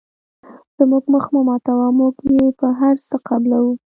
زموږ 0.77 1.03
مخ 1.13 1.25
مه 1.33 1.41
ماتوه 1.47 1.87
موږ 1.99 2.15
یې 2.33 2.45
په 2.59 2.67
هر 2.79 2.95
څه 3.07 3.15
قبلوو. 3.27 3.73